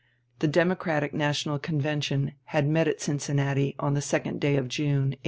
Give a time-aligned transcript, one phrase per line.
[0.39, 5.19] The Democratic National Convention had met at Cincinnati on the 2d day of June, 1856.